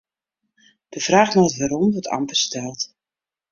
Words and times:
De 0.93 0.99
fraach 1.07 1.31
nei 1.35 1.47
it 1.49 1.57
wêrom 1.59 1.91
wurdt 1.93 2.11
amper 2.17 2.37
steld. 2.43 2.81